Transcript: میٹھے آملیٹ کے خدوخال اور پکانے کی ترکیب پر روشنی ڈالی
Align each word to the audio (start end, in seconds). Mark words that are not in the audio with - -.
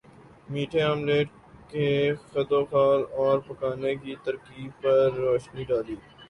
میٹھے 0.51 0.81
آملیٹ 0.83 1.27
کے 1.69 1.89
خدوخال 2.23 3.01
اور 3.17 3.39
پکانے 3.47 3.93
کی 3.95 4.15
ترکیب 4.23 4.81
پر 4.81 5.11
روشنی 5.15 5.63
ڈالی 5.69 5.95